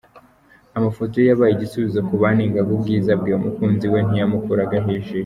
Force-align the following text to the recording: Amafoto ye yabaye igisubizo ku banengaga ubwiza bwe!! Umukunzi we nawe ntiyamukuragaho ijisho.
Amafoto 0.77 1.13
ye 1.17 1.25
yabaye 1.29 1.51
igisubizo 1.53 1.99
ku 2.07 2.13
banengaga 2.23 2.71
ubwiza 2.77 3.11
bwe!! 3.19 3.31
Umukunzi 3.39 3.85
we 3.93 3.99
nawe 3.99 4.05
ntiyamukuragaho 4.09 4.87
ijisho. 4.99 5.17